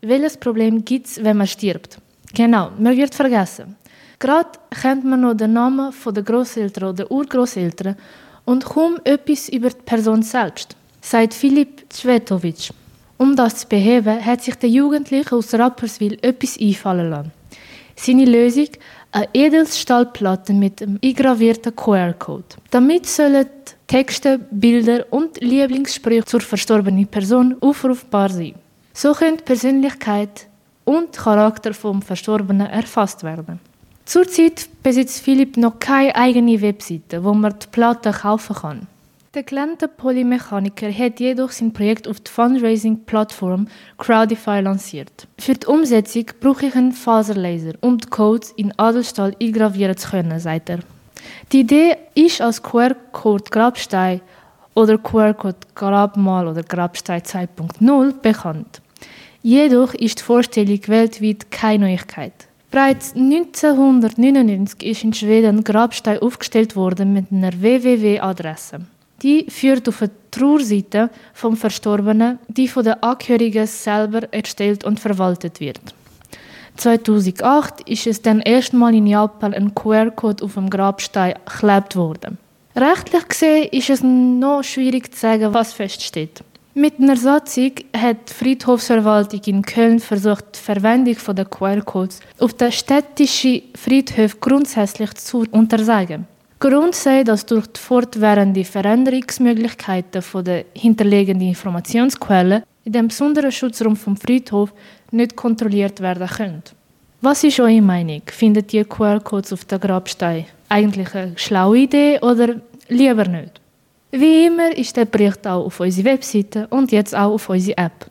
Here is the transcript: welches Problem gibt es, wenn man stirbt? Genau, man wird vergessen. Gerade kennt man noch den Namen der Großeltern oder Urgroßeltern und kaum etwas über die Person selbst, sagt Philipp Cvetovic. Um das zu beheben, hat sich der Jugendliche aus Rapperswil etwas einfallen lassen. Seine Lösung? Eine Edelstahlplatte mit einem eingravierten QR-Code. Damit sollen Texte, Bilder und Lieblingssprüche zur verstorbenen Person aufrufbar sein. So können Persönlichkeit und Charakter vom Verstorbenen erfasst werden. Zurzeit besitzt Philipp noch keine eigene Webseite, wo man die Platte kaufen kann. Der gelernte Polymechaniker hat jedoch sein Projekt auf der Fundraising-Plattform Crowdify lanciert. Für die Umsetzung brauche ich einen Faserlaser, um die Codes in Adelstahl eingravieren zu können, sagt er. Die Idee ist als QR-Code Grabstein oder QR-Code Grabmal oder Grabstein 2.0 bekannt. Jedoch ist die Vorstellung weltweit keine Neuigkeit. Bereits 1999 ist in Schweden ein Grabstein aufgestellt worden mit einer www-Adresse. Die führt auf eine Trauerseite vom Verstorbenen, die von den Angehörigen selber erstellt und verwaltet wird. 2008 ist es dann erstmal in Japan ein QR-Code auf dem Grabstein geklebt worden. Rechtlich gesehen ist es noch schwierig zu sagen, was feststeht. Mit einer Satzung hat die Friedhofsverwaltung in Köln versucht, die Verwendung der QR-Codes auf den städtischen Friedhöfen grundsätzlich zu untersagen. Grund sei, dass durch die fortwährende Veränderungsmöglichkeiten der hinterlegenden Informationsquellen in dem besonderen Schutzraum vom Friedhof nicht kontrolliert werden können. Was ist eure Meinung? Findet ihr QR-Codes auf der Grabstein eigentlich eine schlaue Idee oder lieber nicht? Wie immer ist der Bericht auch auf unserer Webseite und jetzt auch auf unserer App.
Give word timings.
welches 0.00 0.36
Problem 0.36 0.84
gibt 0.84 1.06
es, 1.06 1.22
wenn 1.22 1.36
man 1.36 1.46
stirbt? 1.46 1.98
Genau, 2.34 2.70
man 2.78 2.96
wird 2.96 3.14
vergessen. 3.14 3.76
Gerade 4.18 4.50
kennt 4.70 5.04
man 5.04 5.20
noch 5.20 5.34
den 5.34 5.52
Namen 5.52 5.92
der 6.06 6.22
Großeltern 6.22 6.90
oder 6.90 7.10
Urgroßeltern 7.10 7.96
und 8.44 8.64
kaum 8.64 8.98
etwas 9.04 9.48
über 9.48 9.70
die 9.70 9.82
Person 9.84 10.22
selbst, 10.22 10.76
sagt 11.00 11.34
Philipp 11.34 11.88
Cvetovic. 11.90 12.70
Um 13.16 13.34
das 13.34 13.60
zu 13.60 13.68
beheben, 13.68 14.24
hat 14.24 14.42
sich 14.42 14.54
der 14.56 14.70
Jugendliche 14.70 15.34
aus 15.34 15.54
Rapperswil 15.54 16.18
etwas 16.22 16.58
einfallen 16.60 17.10
lassen. 17.10 17.32
Seine 17.96 18.24
Lösung? 18.24 18.68
Eine 19.10 19.28
Edelstahlplatte 19.32 20.52
mit 20.52 20.82
einem 20.82 20.98
eingravierten 21.02 21.74
QR-Code. 21.74 22.44
Damit 22.70 23.06
sollen 23.06 23.46
Texte, 23.86 24.38
Bilder 24.50 25.06
und 25.10 25.40
Lieblingssprüche 25.40 26.24
zur 26.24 26.40
verstorbenen 26.40 27.06
Person 27.06 27.56
aufrufbar 27.60 28.28
sein. 28.28 28.54
So 29.00 29.12
können 29.12 29.36
Persönlichkeit 29.36 30.48
und 30.84 31.16
Charakter 31.16 31.72
vom 31.72 32.02
Verstorbenen 32.02 32.66
erfasst 32.66 33.22
werden. 33.22 33.60
Zurzeit 34.04 34.68
besitzt 34.82 35.20
Philipp 35.20 35.56
noch 35.56 35.78
keine 35.78 36.16
eigene 36.16 36.60
Webseite, 36.60 37.22
wo 37.22 37.32
man 37.32 37.54
die 37.60 37.68
Platte 37.70 38.10
kaufen 38.10 38.56
kann. 38.56 38.86
Der 39.34 39.44
gelernte 39.44 39.86
Polymechaniker 39.86 40.90
hat 40.90 41.20
jedoch 41.20 41.52
sein 41.52 41.72
Projekt 41.72 42.08
auf 42.08 42.18
der 42.18 42.32
Fundraising-Plattform 42.32 43.68
Crowdify 43.98 44.62
lanciert. 44.62 45.28
Für 45.38 45.54
die 45.54 45.68
Umsetzung 45.68 46.24
brauche 46.40 46.66
ich 46.66 46.74
einen 46.74 46.90
Faserlaser, 46.90 47.74
um 47.80 47.98
die 47.98 48.08
Codes 48.08 48.50
in 48.56 48.76
Adelstahl 48.80 49.32
eingravieren 49.40 49.96
zu 49.96 50.10
können, 50.10 50.40
sagt 50.40 50.70
er. 50.70 50.80
Die 51.52 51.60
Idee 51.60 51.98
ist 52.16 52.40
als 52.40 52.60
QR-Code 52.60 53.44
Grabstein 53.48 54.22
oder 54.74 54.98
QR-Code 54.98 55.58
Grabmal 55.76 56.48
oder 56.48 56.64
Grabstein 56.64 57.20
2.0 57.20 58.20
bekannt. 58.20 58.82
Jedoch 59.48 59.94
ist 59.94 60.18
die 60.18 60.24
Vorstellung 60.24 60.78
weltweit 60.88 61.50
keine 61.50 61.86
Neuigkeit. 61.86 62.34
Bereits 62.70 63.14
1999 63.14 64.82
ist 64.82 65.04
in 65.04 65.14
Schweden 65.14 65.56
ein 65.56 65.64
Grabstein 65.64 66.18
aufgestellt 66.18 66.76
worden 66.76 67.14
mit 67.14 67.32
einer 67.32 67.58
www-Adresse. 67.58 68.80
Die 69.22 69.46
führt 69.48 69.88
auf 69.88 70.02
eine 70.02 70.10
Trauerseite 70.30 71.08
vom 71.32 71.56
Verstorbenen, 71.56 72.38
die 72.48 72.68
von 72.68 72.84
den 72.84 73.02
Angehörigen 73.02 73.66
selber 73.66 74.30
erstellt 74.34 74.84
und 74.84 75.00
verwaltet 75.00 75.60
wird. 75.60 75.80
2008 76.76 77.88
ist 77.88 78.06
es 78.06 78.20
dann 78.20 78.40
erstmal 78.40 78.94
in 78.94 79.06
Japan 79.06 79.54
ein 79.54 79.74
QR-Code 79.74 80.44
auf 80.44 80.52
dem 80.52 80.68
Grabstein 80.68 81.36
geklebt 81.46 81.96
worden. 81.96 82.36
Rechtlich 82.76 83.26
gesehen 83.26 83.68
ist 83.72 83.88
es 83.88 84.02
noch 84.02 84.62
schwierig 84.62 85.14
zu 85.14 85.20
sagen, 85.20 85.54
was 85.54 85.72
feststeht. 85.72 86.42
Mit 86.74 87.00
einer 87.00 87.16
Satzung 87.16 87.72
hat 87.96 88.28
die 88.28 88.34
Friedhofsverwaltung 88.34 89.40
in 89.46 89.62
Köln 89.62 89.98
versucht, 89.98 90.44
die 90.54 90.58
Verwendung 90.60 91.16
der 91.34 91.44
QR-Codes 91.44 92.20
auf 92.38 92.54
den 92.54 92.70
städtischen 92.70 93.62
Friedhöfen 93.74 94.38
grundsätzlich 94.40 95.14
zu 95.14 95.44
untersagen. 95.50 96.26
Grund 96.60 96.94
sei, 96.94 97.24
dass 97.24 97.46
durch 97.46 97.66
die 97.68 97.80
fortwährende 97.80 98.64
Veränderungsmöglichkeiten 98.64 100.44
der 100.44 100.64
hinterlegenden 100.74 101.48
Informationsquellen 101.48 102.62
in 102.84 102.92
dem 102.92 103.08
besonderen 103.08 103.52
Schutzraum 103.52 103.96
vom 103.96 104.16
Friedhof 104.16 104.72
nicht 105.10 105.36
kontrolliert 105.36 106.00
werden 106.00 106.28
können. 106.28 106.62
Was 107.20 107.44
ist 107.44 107.60
eure 107.60 107.80
Meinung? 107.80 108.22
Findet 108.26 108.72
ihr 108.74 108.84
QR-Codes 108.84 109.52
auf 109.52 109.64
der 109.64 109.78
Grabstein 109.78 110.46
eigentlich 110.68 111.14
eine 111.14 111.38
schlaue 111.38 111.78
Idee 111.78 112.20
oder 112.20 112.56
lieber 112.88 113.24
nicht? 113.24 113.60
Wie 114.10 114.46
immer 114.46 114.74
ist 114.74 114.96
der 114.96 115.04
Bericht 115.04 115.46
auch 115.46 115.66
auf 115.66 115.80
unserer 115.80 116.06
Webseite 116.06 116.66
und 116.68 116.92
jetzt 116.92 117.14
auch 117.14 117.34
auf 117.34 117.48
unserer 117.50 117.78
App. 117.78 118.10